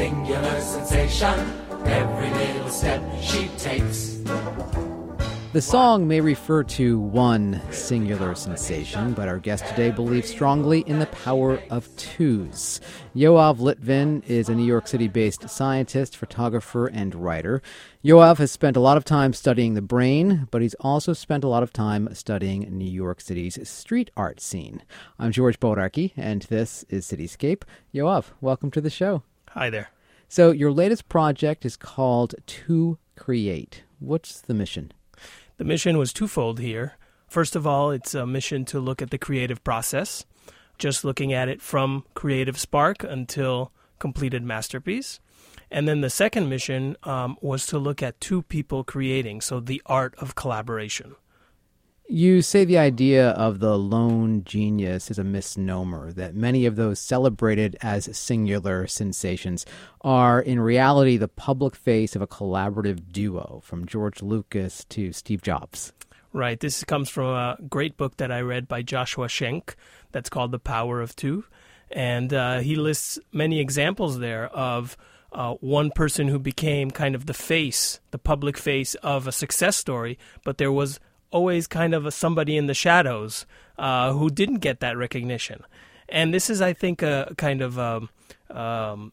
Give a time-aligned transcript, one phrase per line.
[0.00, 1.38] singular sensation.
[1.84, 4.18] Every little step she takes.
[5.52, 11.00] The song may refer to one singular sensation, but our guest today believes strongly in
[11.00, 12.80] the power of twos.
[13.14, 17.60] Yoav Litvin is a New York City based scientist, photographer, and writer.
[18.02, 21.48] Yoav has spent a lot of time studying the brain, but he's also spent a
[21.48, 24.82] lot of time studying New York City's street art scene.
[25.18, 27.64] I'm George Bodarky, and this is Cityscape.
[27.92, 29.24] Yoav, welcome to the show.
[29.54, 29.90] Hi there.
[30.28, 33.82] So, your latest project is called To Create.
[33.98, 34.92] What's the mission?
[35.56, 36.92] The mission was twofold here.
[37.26, 40.24] First of all, it's a mission to look at the creative process,
[40.78, 45.18] just looking at it from creative spark until completed masterpiece.
[45.68, 49.82] And then the second mission um, was to look at two people creating, so the
[49.84, 51.16] art of collaboration.
[52.12, 56.98] You say the idea of the lone genius is a misnomer, that many of those
[56.98, 59.64] celebrated as singular sensations
[60.00, 65.40] are in reality the public face of a collaborative duo from George Lucas to Steve
[65.40, 65.92] Jobs.
[66.32, 66.58] Right.
[66.58, 69.76] This comes from a great book that I read by Joshua Shenk
[70.10, 71.44] that's called The Power of Two.
[71.92, 74.96] And uh, he lists many examples there of
[75.30, 79.76] uh, one person who became kind of the face, the public face of a success
[79.76, 80.98] story, but there was
[81.30, 83.46] always kind of a somebody in the shadows
[83.78, 85.62] uh, who didn't get that recognition.
[86.08, 88.10] And this is, I think, a kind of um,
[88.50, 89.12] um,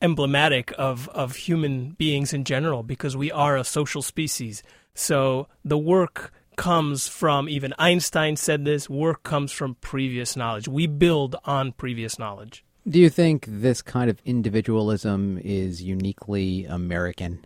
[0.00, 4.62] emblematic of, of human beings in general because we are a social species.
[4.94, 10.68] So the work comes from, even Einstein said this, work comes from previous knowledge.
[10.68, 12.64] We build on previous knowledge.
[12.86, 17.44] Do you think this kind of individualism is uniquely American?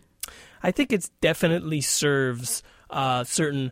[0.63, 3.71] I think it definitely serves uh, certain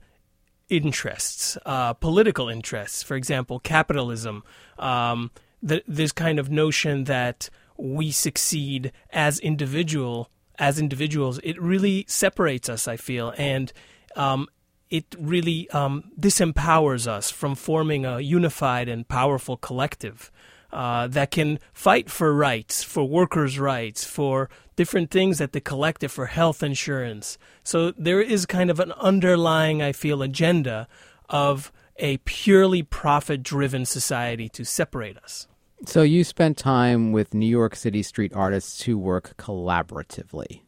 [0.69, 3.03] interests, uh, political interests.
[3.03, 4.43] For example, capitalism.
[4.77, 5.31] Um,
[5.61, 11.39] the, this kind of notion that we succeed as individual as individuals.
[11.43, 12.87] It really separates us.
[12.87, 13.73] I feel, and
[14.15, 14.47] um,
[14.89, 20.31] it really um, disempowers us from forming a unified and powerful collective.
[20.71, 26.11] Uh, that can fight for rights, for workers' rights, for different things at the collective,
[26.11, 27.37] for health insurance.
[27.63, 30.87] So there is kind of an underlying, I feel, agenda
[31.29, 35.47] of a purely profit driven society to separate us.
[35.85, 40.61] So you spent time with New York City street artists who work collaboratively.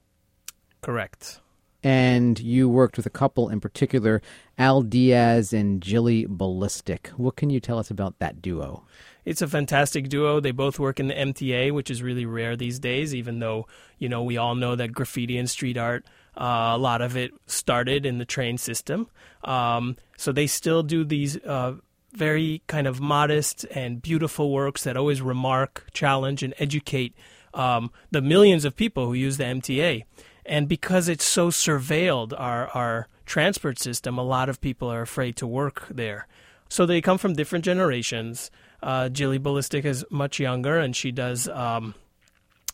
[0.82, 1.40] Correct.
[1.84, 4.22] And you worked with a couple in particular,
[4.58, 7.10] Al Diaz and Jilly Ballistic.
[7.18, 8.86] What can you tell us about that duo?
[9.28, 10.40] It's a fantastic duo.
[10.40, 13.68] They both work in the MTA, which is really rare these days, even though,
[13.98, 16.06] you know, we all know that graffiti and street art,
[16.38, 19.10] uh, a lot of it started in the train system.
[19.44, 21.74] Um, so they still do these uh,
[22.14, 27.14] very kind of modest and beautiful works that always remark, challenge, and educate
[27.54, 30.06] um, the millions of people who use the MTA.
[30.46, 35.36] And because it's so surveilled, our, our transport system, a lot of people are afraid
[35.36, 36.30] to work there.
[36.70, 38.52] So they come from different generations.
[38.82, 41.96] Uh, Jilly Ballistic is much younger, and she does um,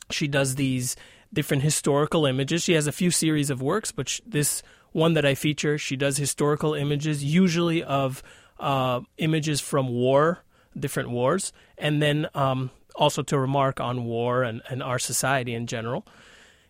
[0.10, 0.96] she does these
[1.34, 2.64] different historical images.
[2.64, 5.96] She has a few series of works, but sh- this one that I feature, she
[5.96, 8.22] does historical images, usually of
[8.60, 10.44] uh, images from war,
[10.80, 15.66] different wars, and then um, also to remark on war and, and our society in
[15.66, 16.06] general.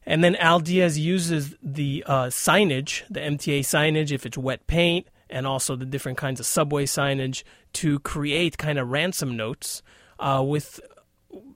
[0.05, 5.07] And then Al Diaz uses the uh, signage, the MTA signage, if it's wet paint,
[5.33, 9.81] and also the different kinds of subway signage to create kind of ransom notes
[10.19, 10.79] uh, with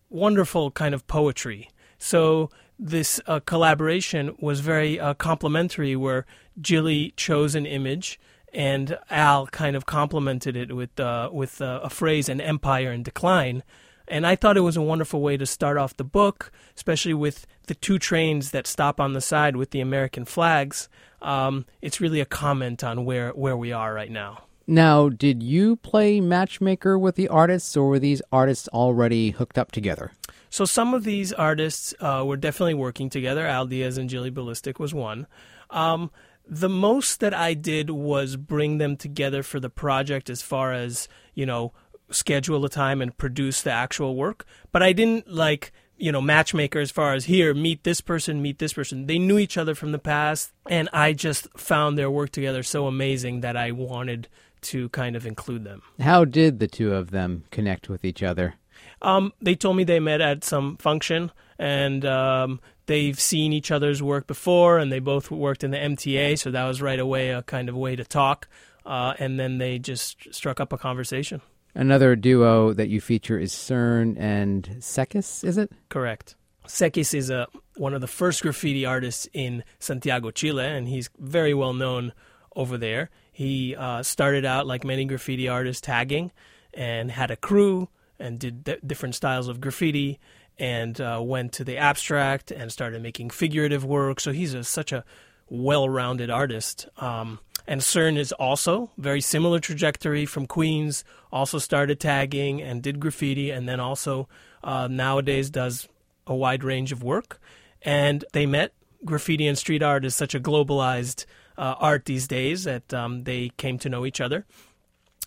[0.09, 1.69] wonderful kind of poetry.
[1.99, 2.49] So
[2.79, 6.25] this uh, collaboration was very uh, complementary, where
[6.59, 8.19] Jilly chose an image
[8.53, 13.03] and Al kind of complemented it with uh, with uh, a phrase, "an empire in
[13.03, 13.63] decline."
[14.09, 17.45] And I thought it was a wonderful way to start off the book, especially with
[17.67, 20.87] the two trains that stop on the side with the American flags
[21.21, 24.43] um, it's really a comment on where, where we are right now.
[24.67, 29.71] Now, did you play matchmaker with the artists, or were these artists already hooked up
[29.71, 30.11] together?
[30.49, 33.45] So some of these artists uh, were definitely working together.
[33.45, 35.27] Al Diaz and Jilly Ballistic was one.
[35.69, 36.11] Um,
[36.45, 41.07] the most that I did was bring them together for the project, as far as
[41.33, 41.71] you know,
[42.09, 44.45] schedule the time and produce the actual work.
[44.71, 48.59] But I didn't like you know, matchmaker as far as here, meet this person, meet
[48.59, 49.07] this person.
[49.07, 52.87] They knew each other from the past, and I just found their work together so
[52.87, 54.27] amazing that I wanted
[54.61, 55.81] to kind of include them.
[55.99, 58.55] How did the two of them connect with each other?
[59.01, 64.01] Um, they told me they met at some function, and um, they've seen each other's
[64.01, 67.43] work before, and they both worked in the MTA, so that was right away a
[67.43, 68.47] kind of way to talk.
[68.85, 71.41] Uh, and then they just struck up a conversation.
[71.77, 75.71] Another duo that you feature is Cern and Sekis, is it?
[75.89, 76.35] Correct.
[76.65, 77.45] Sekis is a,
[77.75, 82.13] one of the first graffiti artists in Santiago, Chile, and he's very well known
[82.55, 83.11] over there.
[83.31, 86.31] He uh, started out like many graffiti artists tagging
[86.73, 90.19] and had a crew and did d- different styles of graffiti
[90.57, 94.19] and uh, went to the abstract and started making figurative work.
[94.19, 95.05] So he's a, such a
[95.47, 96.87] well rounded artist.
[96.97, 97.37] Um,
[97.67, 103.51] and Cern is also very similar trajectory from Queens, also started tagging and did graffiti,
[103.51, 104.29] and then also
[104.63, 105.87] uh, nowadays does
[106.25, 107.39] a wide range of work.
[107.81, 108.73] And they met.
[109.05, 111.25] Graffiti and street art is such a globalized
[111.57, 114.45] uh, art these days that um, they came to know each other.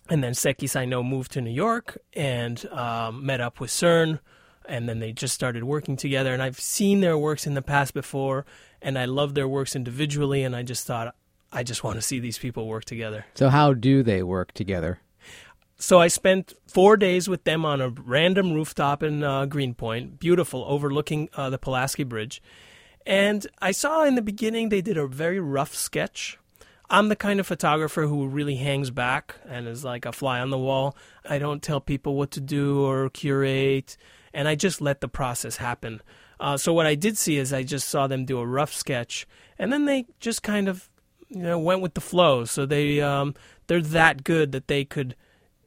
[0.09, 4.19] And then Sekis, I know, moved to New York and um, met up with Cern,
[4.65, 6.33] and then they just started working together.
[6.33, 8.45] And I've seen their works in the past before,
[8.81, 10.43] and I love their works individually.
[10.43, 11.15] And I just thought,
[11.51, 13.25] I just want to see these people work together.
[13.35, 14.99] So, how do they work together?
[15.81, 20.63] So I spent four days with them on a random rooftop in uh, Greenpoint, beautiful,
[20.67, 22.39] overlooking uh, the Pulaski Bridge.
[23.03, 26.37] And I saw in the beginning they did a very rough sketch.
[26.87, 30.51] I'm the kind of photographer who really hangs back and is like a fly on
[30.51, 30.95] the wall.
[31.27, 33.97] I don't tell people what to do or curate,
[34.35, 36.01] and I just let the process happen.
[36.39, 39.27] Uh, so what I did see is I just saw them do a rough sketch,
[39.57, 40.90] and then they just kind of,
[41.31, 42.45] you know, went with the flow.
[42.45, 43.33] So they um,
[43.67, 45.15] they're that good that they could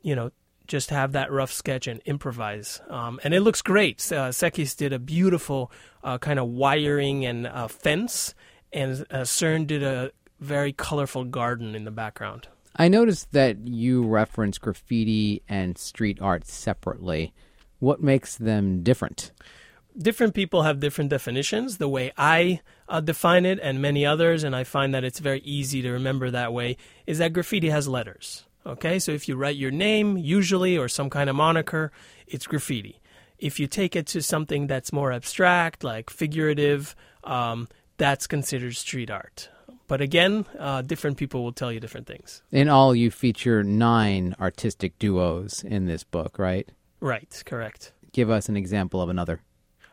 [0.04, 0.30] you know,
[0.68, 2.80] just have that rough sketch and improvise.
[2.88, 3.98] Um, and it looks great.
[4.12, 5.72] Uh, Sekis did a beautiful
[6.04, 8.34] uh, kind of wiring and uh, fence,
[8.72, 12.48] and uh, Cern did a very colorful garden in the background.
[12.76, 17.32] I noticed that you reference graffiti and street art separately.
[17.78, 19.32] What makes them different?
[19.96, 21.78] Different people have different definitions.
[21.78, 25.40] The way I uh, define it, and many others, and I find that it's very
[25.40, 26.76] easy to remember that way,
[27.06, 28.44] is that graffiti has letters.
[28.66, 31.92] Okay, so if you write your name, usually, or some kind of moniker,
[32.26, 33.00] it's graffiti.
[33.38, 39.10] If you take it to something that's more abstract, like figurative, um, that's considered street
[39.10, 39.50] art.
[39.86, 42.42] But again, uh, different people will tell you different things.
[42.50, 46.66] In all, you feature nine artistic duos in this book, right?
[47.00, 47.92] Right, correct.
[48.12, 49.40] Give us an example of another.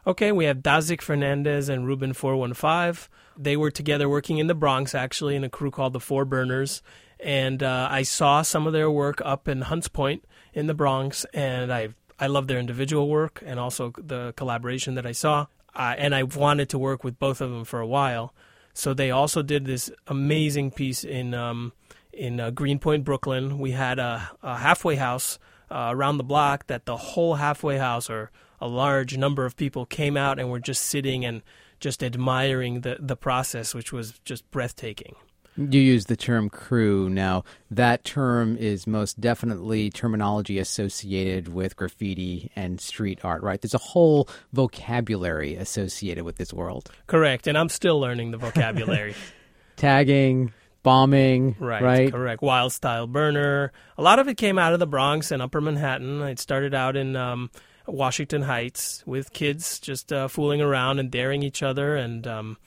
[0.06, 3.08] Okay, we have Dasic Fernandez and Ruben 415.
[3.38, 6.82] They were together working in the Bronx, actually, in a crew called the Four Burners
[7.22, 11.26] and uh, I saw some of their work up in Hunts Point in the Bronx,
[11.34, 11.90] and I
[12.20, 15.48] I love their individual work and also the collaboration that I saw.
[15.74, 18.34] Uh, and I wanted to work with both of them for a while.
[18.74, 21.74] So they also did this amazing piece in um,
[22.12, 23.60] in uh, Greenpoint, Brooklyn.
[23.60, 25.40] We had a, a halfway house
[25.70, 29.86] uh, around the block that the whole halfway house or a large number of people
[29.86, 31.42] came out and were just sitting and
[31.80, 35.16] just admiring the the process, which was just breathtaking.
[35.58, 37.10] You use the term crew.
[37.10, 43.60] Now, that term is most definitely terminology associated with graffiti and street art, right?
[43.60, 46.90] There's a whole vocabulary associated with this world.
[47.08, 47.48] Correct.
[47.48, 49.14] And I'm still learning the vocabulary.
[49.76, 50.54] Tagging,
[50.84, 52.12] bombing, right, right?
[52.12, 52.42] Correct.
[52.42, 53.74] Wild style burner.
[53.98, 56.22] A lot of it came out of the Bronx and Upper Manhattan.
[56.22, 57.52] It started out in um,
[57.88, 62.28] Washington Heights with kids just uh, fooling around and daring each other and.
[62.28, 62.58] Um,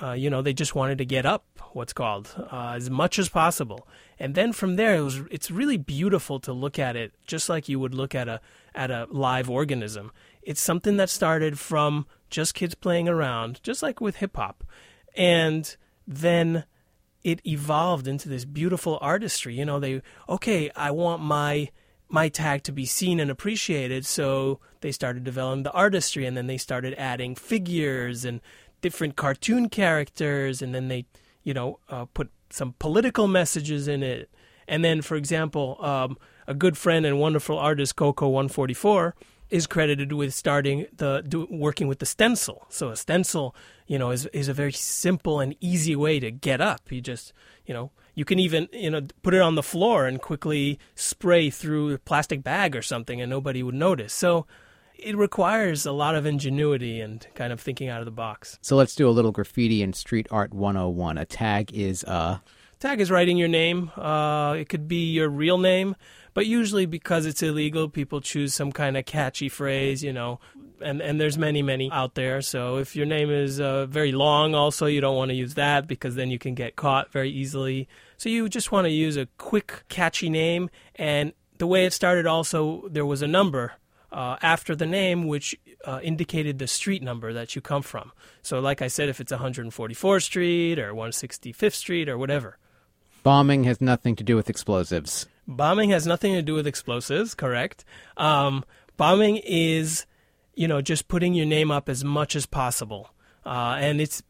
[0.00, 3.28] uh, you know, they just wanted to get up, what's called, uh, as much as
[3.28, 3.86] possible.
[4.18, 7.68] And then from there, it was it's really beautiful to look at it, just like
[7.68, 8.40] you would look at a
[8.74, 10.12] at a live organism.
[10.42, 14.64] It's something that started from just kids playing around, just like with hip hop,
[15.16, 16.64] and then
[17.24, 19.54] it evolved into this beautiful artistry.
[19.54, 21.70] You know, they okay, I want my
[22.08, 26.46] my tag to be seen and appreciated, so they started developing the artistry, and then
[26.46, 28.40] they started adding figures and
[28.80, 31.04] different cartoon characters, and then they,
[31.42, 34.30] you know, uh, put some political messages in it.
[34.66, 39.14] And then, for example, um, a good friend and wonderful artist, Coco One Forty Four,
[39.50, 42.66] is credited with starting the do, working with the stencil.
[42.68, 43.54] So a stencil,
[43.86, 46.92] you know, is is a very simple and easy way to get up.
[46.92, 47.32] You just,
[47.68, 51.50] you know, you can even, you know, put it on the floor and quickly spray
[51.50, 54.12] through a plastic bag or something, and nobody would notice.
[54.14, 54.46] So
[54.94, 58.58] it requires a lot of ingenuity and kind of thinking out of the box.
[58.62, 61.18] So let's do a little graffiti and street art 101.
[61.18, 62.42] A tag is a
[62.80, 63.92] tag is writing your name.
[63.96, 65.94] Uh, it could be your real name,
[66.34, 70.40] but usually because it's illegal, people choose some kind of catchy phrase, you know.
[70.80, 72.40] And and there's many many out there.
[72.42, 75.86] So if your name is uh, very long, also you don't want to use that
[75.86, 77.88] because then you can get caught very easily.
[78.16, 80.70] So you just want to use a quick catchy name.
[80.96, 83.74] And the way it started, also there was a number
[84.10, 85.54] uh, after the name, which
[85.84, 88.12] uh, indicated the street number that you come from.
[88.42, 92.58] So, like I said, if it's 144th Street or 165th Street or whatever.
[93.22, 95.26] Bombing has nothing to do with explosives.
[95.46, 97.84] Bombing has nothing to do with explosives, correct?
[98.16, 98.64] Um,
[98.96, 100.06] bombing is,
[100.58, 103.10] you know, just putting your name up as much as possible,
[103.46, 104.24] uh, and it's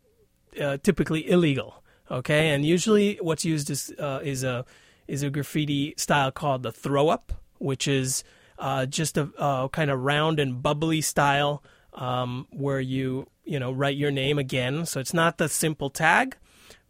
[0.61, 1.83] uh, typically illegal.
[2.11, 4.67] Okay, and usually what's used is uh, is a
[5.07, 8.25] is a graffiti style called the throw up, which is
[8.59, 11.63] uh, just a, kind of round and bubbly style
[11.95, 14.85] um, where you you know write your name again.
[14.85, 16.37] So it's not the simple tag,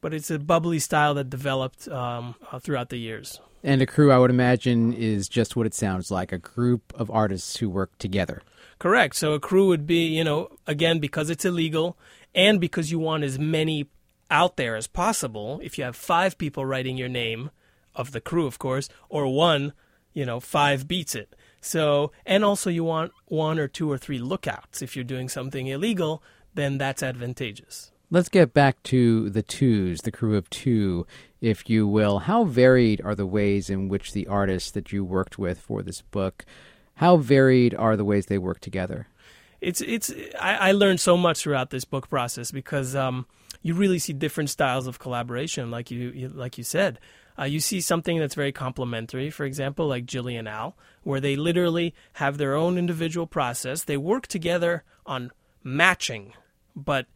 [0.00, 3.40] but it's a bubbly style that developed um, uh, throughout the years.
[3.62, 7.08] And a crew, I would imagine, is just what it sounds like a group of
[7.10, 8.42] artists who work together.
[8.78, 9.16] Correct.
[9.16, 11.98] So a crew would be, you know, again, because it's illegal
[12.34, 13.86] and because you want as many
[14.30, 15.60] out there as possible.
[15.62, 17.50] If you have five people writing your name,
[17.98, 19.74] of the crew, of course, or one,
[20.14, 21.34] you know, five beats it.
[21.60, 24.80] So, and also you want one or two or three lookouts.
[24.80, 26.22] If you're doing something illegal,
[26.54, 27.90] then that's advantageous.
[28.10, 31.06] Let's get back to the twos, the crew of two,
[31.42, 32.20] if you will.
[32.20, 36.00] How varied are the ways in which the artists that you worked with for this
[36.00, 36.46] book,
[36.98, 39.06] how varied are the ways they work together?
[39.60, 43.26] It's it's I, I learned so much throughout this book process because um,
[43.62, 46.98] you really see different styles of collaboration, like you, you like you said.
[47.38, 51.36] Uh, you see something that's very complementary, for example, like Jilly and Al, where they
[51.36, 53.84] literally have their own individual process.
[53.84, 55.30] They work together on
[55.62, 56.32] matching,
[56.74, 57.06] but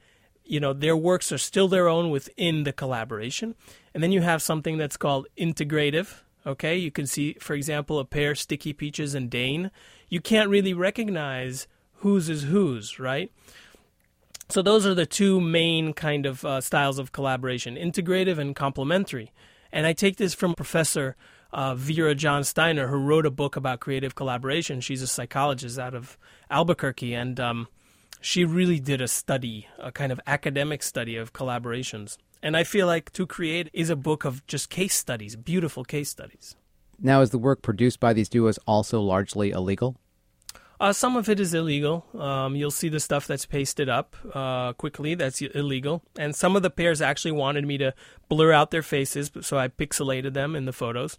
[0.44, 3.56] you know their works are still their own within the collaboration.
[3.94, 6.20] And then you have something that's called integrative.
[6.44, 9.70] Okay, you can see, for example, a pair, Sticky Peaches and Dain.
[10.08, 13.30] You can't really recognize whose is whose, right?
[14.48, 19.32] So those are the two main kind of uh, styles of collaboration: integrative and complementary.
[19.70, 21.16] And I take this from Professor
[21.52, 24.80] uh, Vera John Steiner, who wrote a book about creative collaboration.
[24.80, 26.18] She's a psychologist out of
[26.50, 27.68] Albuquerque, and um,
[28.20, 32.16] she really did a study, a kind of academic study of collaborations.
[32.42, 36.56] And I feel like 2Create is a book of just case studies, beautiful case studies.
[37.00, 39.96] Now, is the work produced by these duos also largely illegal?
[40.82, 42.04] Uh, some of it is illegal.
[42.18, 45.14] Um, you'll see the stuff that's pasted up uh, quickly.
[45.14, 46.02] That's illegal.
[46.18, 47.94] And some of the pairs actually wanted me to
[48.28, 51.18] blur out their faces, so I pixelated them in the photos.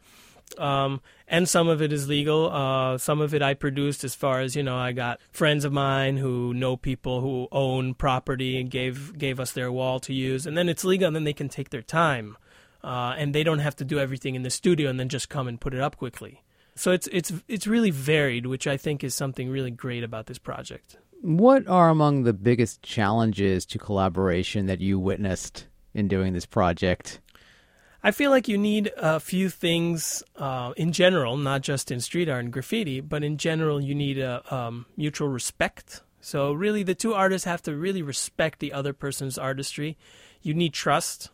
[0.57, 2.51] Um, and some of it is legal.
[2.51, 4.77] Uh, some of it I produced as far as you know.
[4.77, 9.51] I got friends of mine who know people who own property and gave gave us
[9.51, 11.07] their wall to use, and then it's legal.
[11.07, 12.37] And then they can take their time,
[12.83, 15.47] uh, and they don't have to do everything in the studio and then just come
[15.47, 16.43] and put it up quickly.
[16.75, 20.39] So it's it's it's really varied, which I think is something really great about this
[20.39, 20.97] project.
[21.21, 27.21] What are among the biggest challenges to collaboration that you witnessed in doing this project?
[28.05, 32.27] I feel like you need a few things uh, in general, not just in street
[32.27, 36.01] art and graffiti, but in general, you need a um, mutual respect.
[36.19, 39.97] So, really, the two artists have to really respect the other person's artistry.
[40.41, 41.29] You need trust.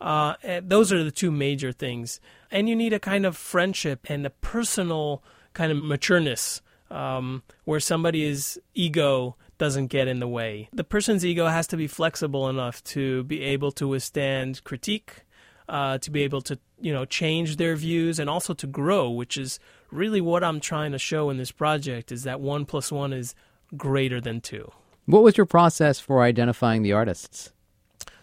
[0.00, 2.20] Uh, those are the two major things.
[2.50, 7.80] And you need a kind of friendship and a personal kind of matureness um, where
[7.80, 10.68] somebody's ego doesn't get in the way.
[10.72, 15.24] The person's ego has to be flexible enough to be able to withstand critique,
[15.70, 19.38] uh, to be able to you know change their views, and also to grow, which
[19.38, 19.58] is
[19.90, 22.12] really what I'm trying to show in this project.
[22.12, 23.34] Is that one plus one is
[23.76, 24.70] greater than two.
[25.06, 27.52] What was your process for identifying the artists?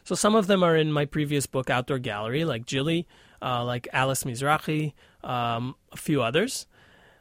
[0.03, 3.07] So some of them are in my previous book, Outdoor Gallery, like Jilly,
[3.41, 6.67] uh, like Alice Mizrahi, um, a few others,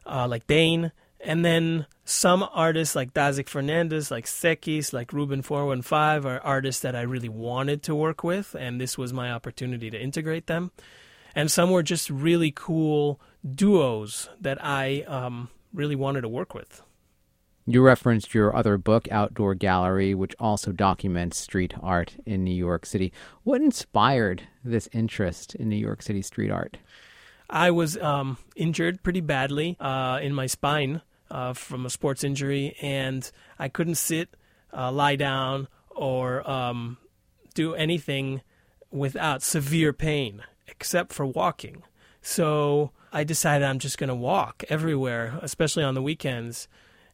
[0.07, 0.93] uh, like Dain,
[1.27, 6.95] and then some artists like Dasic Fernandez, like Sekis, like Ruben 415 are artists that
[6.95, 10.71] I really wanted to work with, and this was my opportunity to integrate them.
[11.35, 16.81] And some were just really cool duos that I um, really wanted to work with.
[17.67, 22.87] You referenced your other book, Outdoor Gallery, which also documents street art in New York
[22.87, 23.13] City.
[23.43, 26.79] What inspired this interest in New York City street art?
[27.51, 32.77] I was um, injured pretty badly uh, in my spine uh, from a sports injury,
[32.81, 34.37] and I couldn't sit,
[34.77, 36.99] uh, lie down, or um,
[37.55, 38.43] do anything
[38.91, 41.83] without severe pain, except for walking.
[42.23, 46.69] So I decided I'm just going to walk everywhere, especially on the weekends.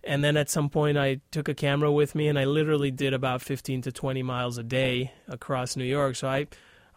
[0.04, 3.14] And then at some point, I took a camera with me, and I literally did
[3.14, 6.16] about 15 to 20 miles a day across New York.
[6.16, 6.46] So I,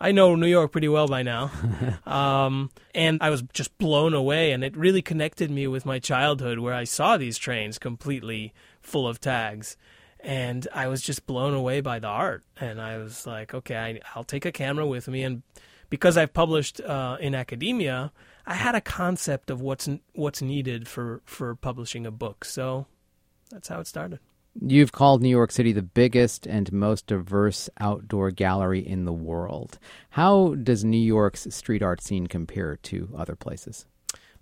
[0.06, 1.50] I know New York pretty well by now,
[2.06, 4.52] um, and I was just blown away.
[4.52, 9.08] And it really connected me with my childhood, where I saw these trains completely full
[9.08, 9.78] of tags,
[10.20, 12.44] and I was just blown away by the art.
[12.62, 15.42] And I was like, okay, I, I'll take a camera with me, and
[15.90, 18.12] because I've published uh, in academia,
[18.46, 22.46] I had a concept of what's what's needed for for publishing a book.
[22.46, 22.86] So
[23.50, 24.20] that's how it started.
[24.62, 29.80] You've called New York City the biggest and most diverse outdoor gallery in the world.
[30.12, 33.86] How does New York's street art scene compare to other places?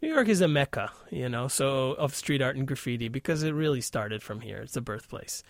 [0.04, 3.54] New York is a mecca, you know, so of street art and graffiti because it
[3.54, 4.58] really started from here.
[4.58, 5.44] It's the birthplace.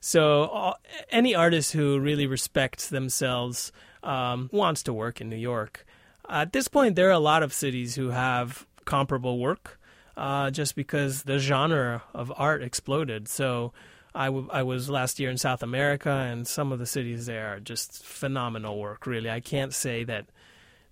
[0.00, 0.74] So uh,
[1.10, 3.72] any artist who really respects themselves
[4.02, 5.86] um, wants to work in New York.
[6.28, 9.78] At this point, there are a lot of cities who have comparable work,
[10.16, 13.28] uh, just because the genre of art exploded.
[13.28, 13.72] So
[14.14, 17.54] I, w- I was last year in South America, and some of the cities there
[17.54, 19.06] are just phenomenal work.
[19.06, 20.26] Really, I can't say that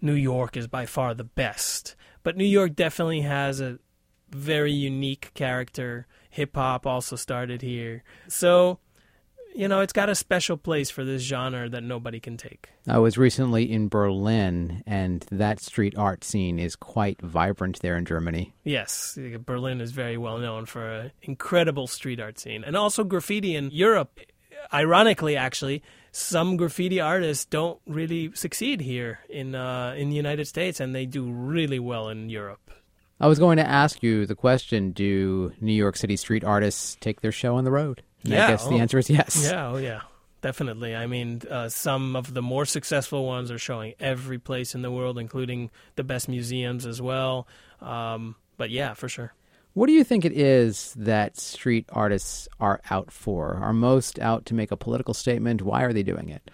[0.00, 3.78] New York is by far the best, but New York definitely has a
[4.30, 6.06] very unique character.
[6.30, 8.78] Hip hop also started here, so
[9.58, 12.68] you know, it's got a special place for this genre that nobody can take.
[12.86, 18.04] I was recently in Berlin, and that street art scene is quite vibrant there in
[18.04, 18.54] Germany.
[18.62, 22.62] Yes, Berlin is very well known for an incredible street art scene.
[22.62, 24.20] And also graffiti in Europe.
[24.72, 30.78] Ironically, actually, some graffiti artists don't really succeed here in uh, in the United States,
[30.78, 32.70] and they do really well in Europe.
[33.20, 37.22] I was going to ask you the question: Do New York City street artists take
[37.22, 38.02] their show on the road?
[38.25, 39.48] And yeah, I guess oh, the answer is yes.
[39.50, 40.02] Yeah, oh yeah,
[40.40, 40.94] definitely.
[40.94, 44.90] I mean, uh, some of the more successful ones are showing every place in the
[44.90, 47.46] world, including the best museums as well.
[47.80, 49.32] Um, but yeah, for sure.
[49.75, 53.54] What do you think it is that street artists are out for?
[53.62, 55.62] Are most out to make a political statement?
[55.62, 56.50] Why are they doing it?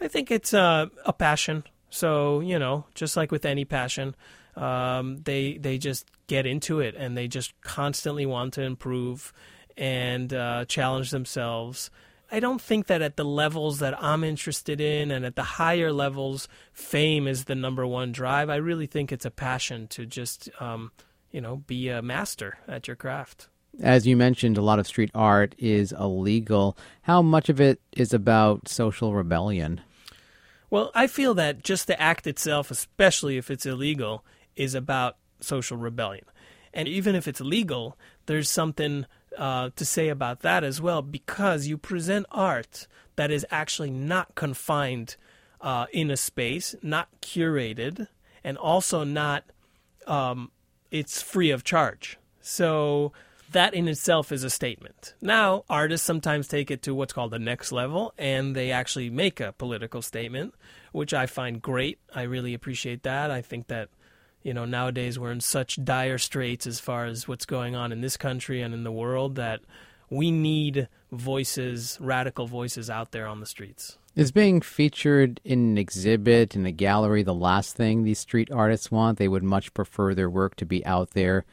[0.00, 1.64] I think it's uh, a passion.
[1.90, 4.16] So you know, just like with any passion,
[4.56, 9.32] um, they they just get into it and they just constantly want to improve
[9.76, 11.90] and uh, challenge themselves.
[12.30, 15.92] I don't think that at the levels that I'm interested in and at the higher
[15.92, 18.50] levels, fame is the number one drive.
[18.50, 20.90] I really think it's a passion to just, um,
[21.30, 23.48] you know, be a master at your craft.
[23.80, 26.76] As you mentioned, a lot of street art is illegal.
[27.02, 29.80] How much of it is about social rebellion?
[30.70, 34.24] Well, I feel that just the act itself, especially if it's illegal,
[34.56, 36.24] is about social rebellion.
[36.72, 39.06] And even if it's legal, there's something
[39.38, 44.34] uh, to say about that as well, because you present art that is actually not
[44.34, 45.16] confined
[45.60, 48.08] uh, in a space, not curated,
[48.42, 49.44] and also not
[50.06, 50.50] um,
[50.90, 52.18] it's free of charge.
[52.40, 53.12] So
[53.50, 55.14] that in itself is a statement.
[55.20, 59.40] Now, artists sometimes take it to what's called the next level, and they actually make
[59.40, 60.54] a political statement,
[60.92, 61.98] which I find great.
[62.14, 63.30] I really appreciate that.
[63.30, 63.88] I think that
[64.44, 68.02] you know, nowadays we're in such dire straits as far as what's going on in
[68.02, 69.60] this country and in the world that
[70.10, 73.98] we need voices, radical voices out there on the streets.
[74.14, 78.90] Is being featured in an exhibit, in a gallery, the last thing these street artists
[78.90, 79.18] want?
[79.18, 81.44] They would much prefer their work to be out there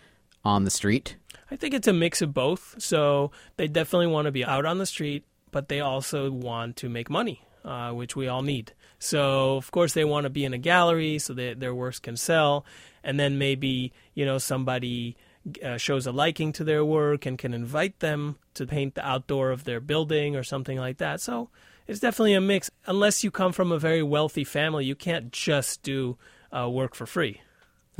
[0.43, 1.15] on the street?
[1.49, 2.75] I think it's a mix of both.
[2.77, 6.89] So they definitely want to be out on the street, but they also want to
[6.89, 8.73] make money, uh, which we all need.
[8.99, 12.17] So of course they want to be in a gallery so that their works can
[12.17, 12.65] sell,
[13.03, 15.15] and then maybe you know somebody
[15.63, 19.51] uh, shows a liking to their work and can invite them to paint the outdoor
[19.51, 21.19] of their building or something like that.
[21.21, 21.49] So
[21.87, 22.69] it's definitely a mix.
[22.85, 26.17] Unless you come from a very wealthy family, you can't just do
[26.55, 27.41] uh, work for free.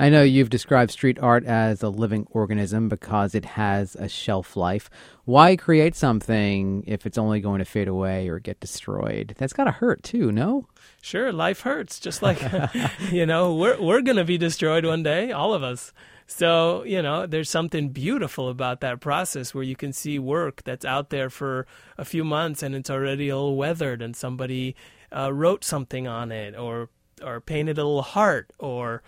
[0.02, 4.58] I know you've described street art as a living organism because it has a shelf
[4.58, 4.90] life.
[5.26, 9.36] Why create something if it's only going to fade away or get destroyed?
[9.38, 10.66] That's got to hurt too, no?
[11.04, 12.00] Sure, life hurts.
[12.00, 12.42] Just like
[13.12, 15.94] you know, we're we're going to be destroyed one day, all of us.
[16.26, 20.84] So, you know, there's something beautiful about that process where you can see work that's
[20.84, 21.68] out there for
[22.00, 24.76] a few months and it's already a little weathered and somebody
[25.16, 26.90] uh, wrote something on it or
[27.24, 29.04] or painted a little heart or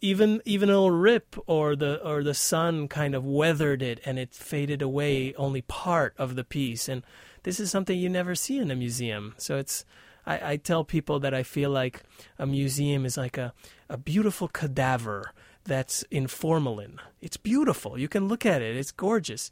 [0.00, 4.18] even even a little rip or the or the sun kind of weathered it and
[4.18, 7.02] it faded away only part of the piece and
[7.42, 9.84] this is something you never see in a museum so it's
[10.26, 12.02] I, I tell people that I feel like
[12.38, 13.54] a museum is like a,
[13.88, 15.32] a beautiful cadaver
[15.64, 16.98] that's in formalin.
[17.20, 17.98] It's beautiful.
[17.98, 18.76] You can look at it.
[18.76, 19.50] It's gorgeous.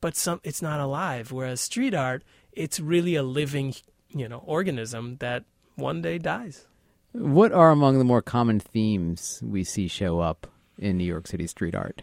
[0.00, 1.30] But some it's not alive.
[1.30, 3.74] Whereas street art, it's really a living,
[4.08, 5.44] you know, organism that
[5.76, 6.66] one day dies.
[7.12, 10.46] What are among the more common themes we see show up
[10.78, 12.02] in New York City street art?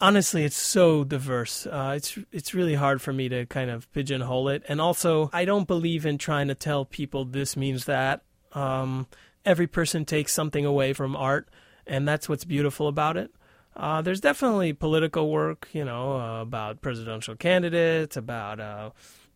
[0.00, 1.66] honestly, it's so diverse.
[1.66, 5.44] Uh, it's it's really hard for me to kind of pigeonhole it, and also I
[5.44, 8.22] don't believe in trying to tell people this means that.
[8.52, 9.06] Um,
[9.44, 11.48] every person takes something away from art,
[11.86, 13.30] and that's what's beautiful about it.
[13.76, 18.90] Uh, there's definitely political work, you know, uh, about presidential candidates, about uh,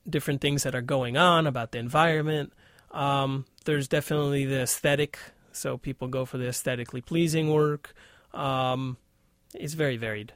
[0.08, 2.52] different things that are going on, about the environment.
[2.90, 5.18] Um, there's definitely the aesthetic,
[5.52, 7.94] so people go for the aesthetically pleasing work.
[8.34, 8.96] Um,
[9.54, 10.32] it's very varied.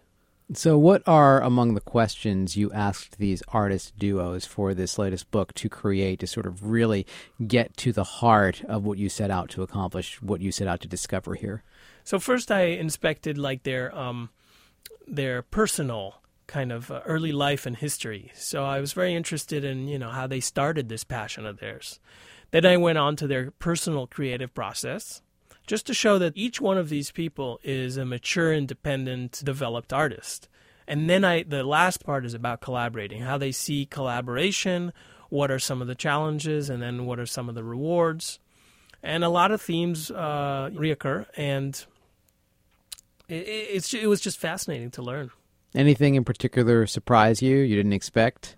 [0.53, 5.55] So, what are among the questions you asked these artist duos for this latest book
[5.55, 7.07] to create to sort of really
[7.47, 10.81] get to the heart of what you set out to accomplish, what you set out
[10.83, 11.63] to discover here?
[12.05, 14.29] So first, I inspected like their um,
[15.07, 18.31] their personal kind of uh, early life and history.
[18.35, 22.01] So I was very interested in you know how they started this passion of theirs.
[22.55, 25.23] Then I went on to their personal creative process,
[25.67, 30.49] just to show that each one of these people is a mature, independent, developed artist.
[30.87, 34.93] And then I the last part is about collaborating, how they see collaboration,
[35.31, 38.39] what are some of the challenges, and then what are some of the rewards.
[39.03, 41.85] And a lot of themes uh, reoccur, and
[43.29, 45.33] it, it's it was just fascinating to learn.
[45.75, 47.57] Anything in particular surprise you?
[47.57, 48.55] You didn't expect?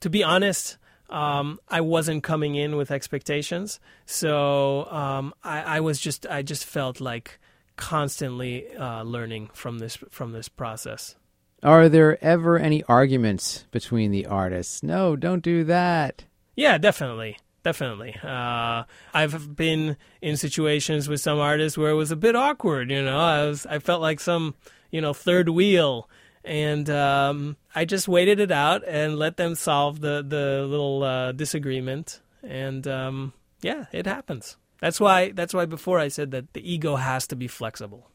[0.00, 0.78] To be honest,
[1.12, 6.64] um, I wasn't coming in with expectations, so um, I, I, was just I just
[6.64, 7.38] felt like
[7.76, 11.16] constantly uh, learning from this from this process.
[11.62, 14.82] Are there ever any arguments between the artists?
[14.82, 16.24] No, don't do that.
[16.56, 17.36] Yeah, definitely.
[17.62, 18.16] Definitely.
[18.22, 23.02] Uh, I've been in situations with some artists where it was a bit awkward, you
[23.02, 23.20] know.
[23.20, 24.54] I was I felt like some,
[24.90, 26.08] you know, third wheel
[26.44, 31.32] and um, I just waited it out and let them solve the the little uh,
[31.32, 34.56] disagreement and um, yeah, it happens.
[34.80, 38.10] That's why that's why before I said that the ego has to be flexible.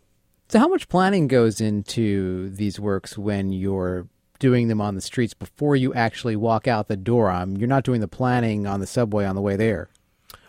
[0.49, 4.07] So how much planning goes into these works when you're
[4.39, 7.31] doing them on the streets before you actually walk out the door.
[7.31, 9.89] Um, you're not doing the planning on the subway on the way there.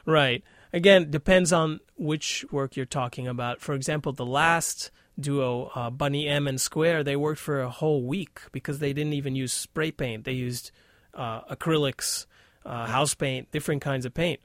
[0.05, 0.43] Right.
[0.73, 3.61] Again, depends on which work you're talking about.
[3.61, 8.03] For example, the last duo, uh, Bunny M and Square, they worked for a whole
[8.03, 10.25] week because they didn't even use spray paint.
[10.25, 10.71] They used
[11.15, 12.27] uh, acrylics,
[12.65, 14.41] uh, house paint, different kinds of paint,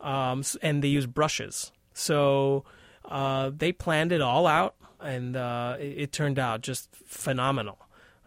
[0.00, 1.72] um, and they used brushes.
[1.94, 2.64] So
[3.04, 7.78] uh, they planned it all out, and uh, it, it turned out just phenomenal.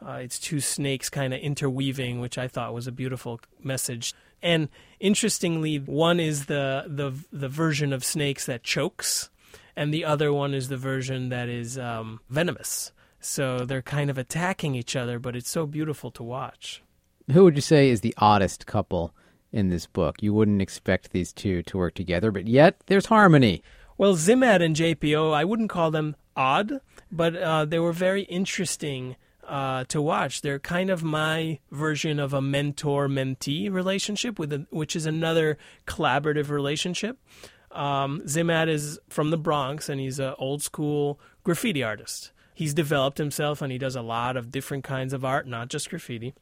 [0.05, 4.15] Uh, it's two snakes kind of interweaving, which I thought was a beautiful message.
[4.41, 9.29] And interestingly, one is the the the version of snakes that chokes,
[9.75, 12.91] and the other one is the version that is um, venomous.
[13.19, 16.81] So they're kind of attacking each other, but it's so beautiful to watch.
[17.31, 19.13] Who would you say is the oddest couple
[19.51, 20.21] in this book?
[20.21, 23.61] You wouldn't expect these two to work together, but yet there's harmony.
[23.97, 26.81] Well, Zimad and JPO, I wouldn't call them odd,
[27.11, 29.15] but uh, they were very interesting
[29.47, 30.41] uh, to watch.
[30.41, 35.57] They're kind of my version of a mentor mentee relationship, with a, which is another
[35.85, 37.17] collaborative relationship.
[37.73, 42.31] Um, Zimad is from the Bronx and he's an old school graffiti artist.
[42.53, 45.89] He's developed himself and he does a lot of different kinds of art, not just
[45.89, 46.33] graffiti.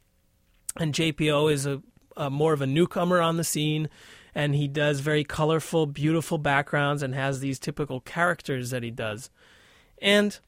[0.76, 1.82] And JPO is a,
[2.16, 3.88] a more of a newcomer on the scene
[4.34, 9.30] and he does very colorful, beautiful backgrounds and has these typical characters that he does.
[10.00, 10.38] And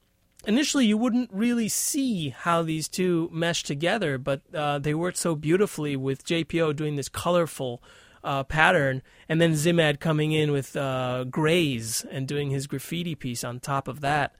[0.46, 5.34] initially you wouldn't really see how these two mesh together, but uh, they worked so
[5.34, 7.82] beautifully with JPO doing this colorful
[8.24, 13.44] uh, pattern, and then Zimad coming in with uh, grays and doing his graffiti piece
[13.44, 14.34] on top of that.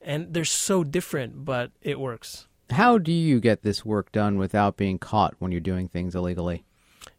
[0.00, 2.46] And they're so different, but it works.
[2.70, 6.64] How do you get this work done without being caught when you're doing things illegally?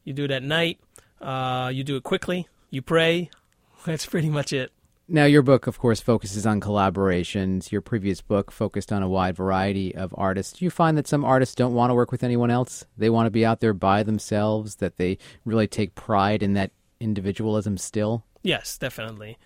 [0.03, 0.79] You do it at night.
[1.19, 2.47] Uh, you do it quickly.
[2.69, 3.29] You pray.
[3.85, 4.71] That's pretty much it.
[5.13, 7.69] Now, your book, of course, focuses on collaborations.
[7.69, 10.53] Your previous book focused on a wide variety of artists.
[10.53, 12.85] Do you find that some artists don't want to work with anyone else?
[12.97, 16.71] They want to be out there by themselves, that they really take pride in that
[17.01, 18.23] individualism still?
[18.41, 19.37] Yes, definitely.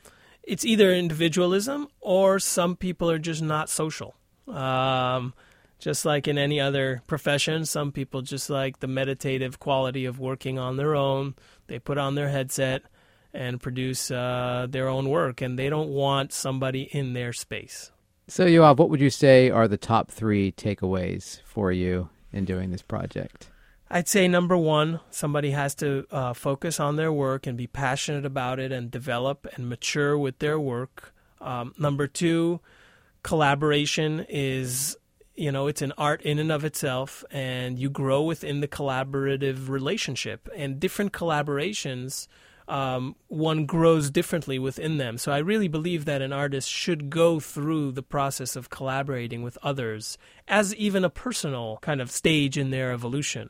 [0.44, 4.14] It's either individualism or some people are just not social.
[4.48, 5.34] Um,
[5.80, 10.60] just like in any other profession, some people just like the meditative quality of working
[10.60, 11.34] on their own.
[11.66, 12.84] They put on their headset
[13.36, 17.92] and produce uh, their own work, and they don't want somebody in their space.
[18.28, 22.72] So, Yoav, what would you say are the top three takeaways for you in doing
[22.72, 23.50] this project?
[23.90, 28.26] I'd say number one, somebody has to uh, focus on their work and be passionate
[28.26, 31.14] about it and develop and mature with their work.
[31.40, 32.62] Um, number two,
[33.22, 34.98] collaboration is,
[35.36, 39.70] you know, it's an art in and of itself, and you grow within the collaborative
[39.70, 40.50] relationship.
[40.56, 42.28] And different collaborations
[42.68, 45.18] um, one grows differently within them.
[45.18, 49.58] So I really believe that an artist should go through the process of collaborating with
[49.62, 53.50] others as even a personal kind of stage in their evolution.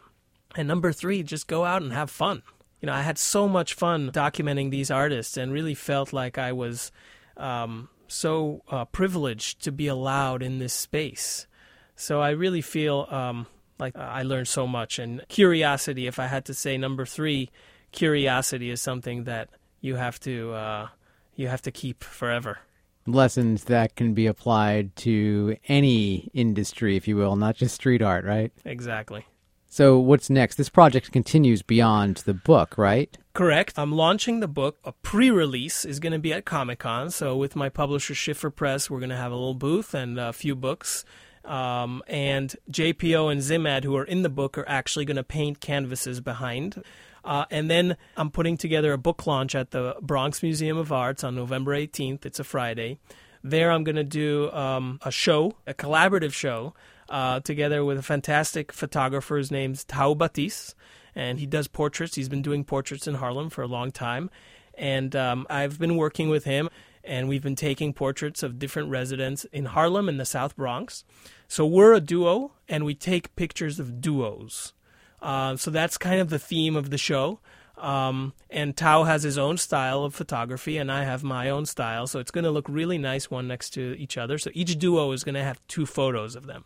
[0.55, 2.43] And number three, just go out and have fun.
[2.81, 6.51] You know, I had so much fun documenting these artists and really felt like I
[6.51, 6.91] was
[7.37, 11.47] um, so uh, privileged to be allowed in this space.
[11.95, 13.47] So I really feel um,
[13.79, 14.99] like I learned so much.
[14.99, 17.49] And curiosity, if I had to say number three,
[17.95, 19.49] curiosity is something that
[19.81, 20.87] you have to uh,
[21.35, 22.59] you have to keep forever.
[23.07, 28.25] Lessons that can be applied to any industry, if you will, not just street art,
[28.25, 28.51] right?
[28.65, 29.25] Exactly.
[29.67, 30.55] So what's next?
[30.55, 33.15] This project continues beyond the book, right?
[33.33, 33.77] Correct.
[33.77, 34.77] I'm launching the book.
[34.85, 37.11] A pre release is going to be at Comic Con.
[37.11, 40.31] So, with my publisher, Schiffer Press, we're going to have a little booth and a
[40.31, 41.03] few books.
[41.43, 45.59] Um, and JPO and Zimad, who are in the book, are actually going to paint
[45.59, 46.81] canvases behind.
[47.25, 51.23] Uh, and then I'm putting together a book launch at the Bronx Museum of Arts
[51.23, 52.25] on November 18th.
[52.25, 52.99] It's a Friday.
[53.43, 56.73] There, I'm going to do um, a show, a collaborative show,
[57.09, 59.37] uh, together with a fantastic photographer.
[59.37, 60.75] His name's Tao Batis
[61.15, 62.15] and he does portraits.
[62.15, 64.29] He's been doing portraits in Harlem for a long time,
[64.77, 66.69] and um, I've been working with him,
[67.03, 71.05] and we've been taking portraits of different residents in Harlem and the South Bronx.
[71.47, 74.73] So we're a duo, and we take pictures of duos.
[75.21, 77.39] Uh, so that's kind of the theme of the show.
[77.77, 82.07] Um, and Tao has his own style of photography, and I have my own style.
[82.07, 84.37] So it's going to look really nice one next to each other.
[84.37, 86.63] So each duo is going to have two photos of them.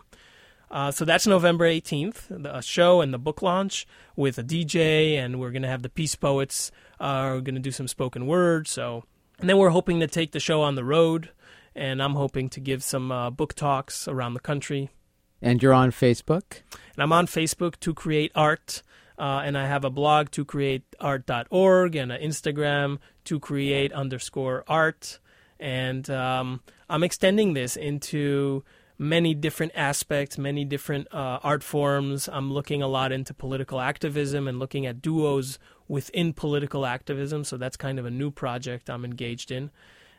[0.71, 5.39] Uh, so that's November 18th, the show and the book launch with a DJ, and
[5.39, 6.71] we're going to have the Peace Poets.
[6.99, 8.67] Uh, we're going to do some spoken word.
[8.67, 9.03] So,
[9.39, 11.29] and then we're hoping to take the show on the road,
[11.73, 14.91] and I'm hoping to give some uh, book talks around the country.
[15.41, 16.61] And you're on Facebook.
[16.93, 18.83] And I'm on Facebook to create art.
[19.17, 24.63] Uh, and I have a blog to create art.org and an Instagram to create underscore
[24.67, 25.19] art.
[25.59, 28.63] And um, I'm extending this into
[28.97, 32.29] many different aspects, many different uh, art forms.
[32.29, 37.43] I'm looking a lot into political activism and looking at duos within political activism.
[37.43, 39.71] So that's kind of a new project I'm engaged in.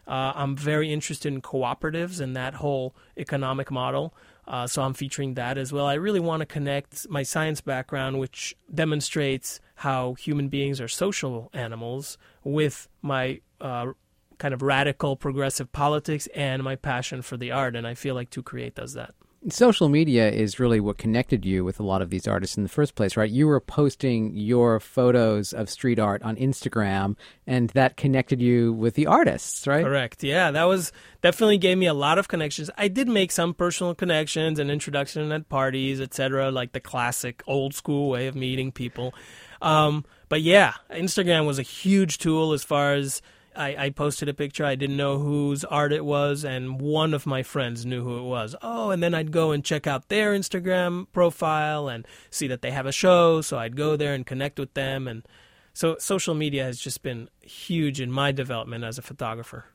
[0.06, 4.14] Uh, I'm very interested in cooperatives and that whole economic model.
[4.50, 5.86] Uh, so I'm featuring that as well.
[5.86, 11.50] I really want to connect my science background, which demonstrates how human beings are social
[11.52, 13.92] animals, with my uh,
[14.38, 17.76] kind of radical progressive politics and my passion for the art.
[17.76, 19.14] And I feel like 2Create does that.
[19.48, 22.68] Social media is really what connected you with a lot of these artists in the
[22.68, 23.30] first place, right?
[23.30, 28.96] You were posting your photos of street art on Instagram, and that connected you with
[28.96, 29.82] the artists, right?
[29.82, 30.22] Correct.
[30.22, 32.68] Yeah, that was definitely gave me a lot of connections.
[32.76, 37.72] I did make some personal connections and introduction at parties, etc., like the classic old
[37.72, 39.14] school way of meeting people.
[39.62, 43.22] Um, but yeah, Instagram was a huge tool as far as
[43.56, 44.64] I, I, posted a picture.
[44.64, 48.28] I didn't know whose art it was, and one of my friends knew who it
[48.28, 48.54] was.
[48.62, 52.70] Oh, and then I'd go and check out their Instagram profile and see that they
[52.70, 53.40] have a show.
[53.40, 55.08] So I'd go there and connect with them.
[55.08, 55.26] And
[55.72, 59.66] so social media has just been huge in my development as a photographer.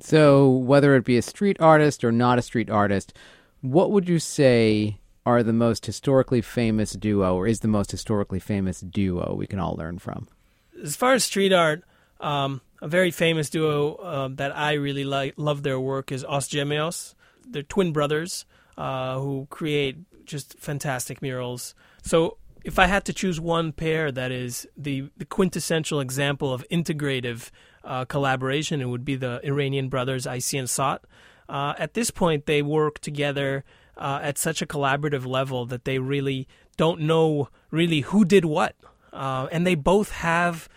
[0.00, 3.16] So, whether it be a street artist or not a street artist,
[3.60, 8.40] what would you say are the most historically famous duo, or is the most historically
[8.40, 10.28] famous duo we can all learn from?
[10.82, 11.82] As far as street art,
[12.20, 16.48] um, a very famous duo uh, that I really like, love their work is Os
[16.48, 17.14] Gemeos.
[17.46, 21.74] They're twin brothers uh, who create just fantastic murals.
[22.02, 26.64] So if I had to choose one pair that is the, the quintessential example of
[26.70, 27.50] integrative
[27.84, 31.04] uh, collaboration, it would be the Iranian brothers Icy and Sot.
[31.48, 33.64] Uh, at this point, they work together
[33.96, 38.74] uh, at such a collaborative level that they really don't know really who did what.
[39.12, 40.68] Uh, and they both have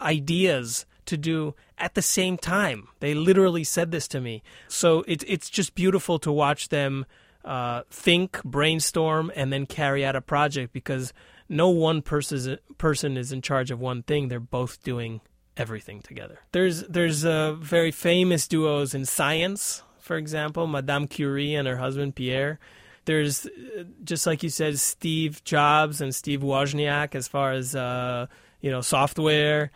[0.00, 2.88] ideas to do at the same time.
[3.00, 4.42] They literally said this to me.
[4.66, 7.04] So it's it's just beautiful to watch them
[7.44, 11.12] uh, think, brainstorm, and then carry out a project because
[11.48, 14.28] no one person person is in charge of one thing.
[14.28, 15.20] They're both doing
[15.56, 16.40] everything together.
[16.52, 22.14] There's there's uh, very famous duos in science, for example, Madame Curie and her husband
[22.14, 22.58] Pierre.
[23.04, 28.26] There's uh, just like you said, Steve Jobs and Steve Wozniak as far as uh,
[28.60, 29.70] you know software.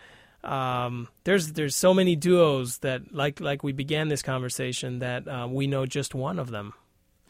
[0.47, 5.49] Um, there's there's so many duos that like like we began this conversation that uh,
[5.51, 6.73] we know just one of them.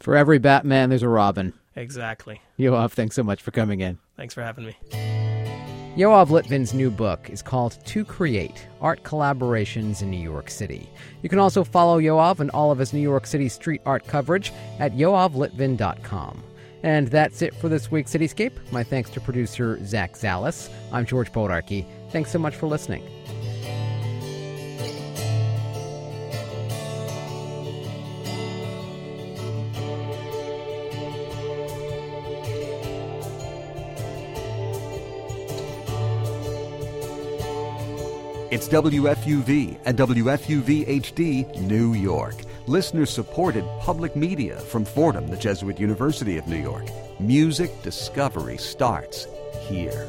[0.00, 1.54] For every Batman, there's a Robin.
[1.74, 2.40] Exactly.
[2.58, 3.98] Yoav, thanks so much for coming in.
[4.16, 4.76] Thanks for having me.
[5.96, 10.90] Yoav Litvin's new book is called 2Create Art Collaborations in New York City.
[11.22, 14.52] You can also follow Yoav and all of his New York City street art coverage
[14.78, 16.42] at yoavlitvin.com.
[16.82, 18.52] And that's it for this week's Cityscape.
[18.70, 20.68] My thanks to producer Zach Zalis.
[20.92, 21.86] I'm George Bodarky.
[22.16, 23.02] Thanks so much for listening.
[38.50, 42.36] It's WFUV and WFUV HD, New York.
[42.66, 46.86] Listener supported public media from Fordham, the Jesuit University of New York.
[47.20, 49.26] Music discovery starts
[49.68, 50.08] here.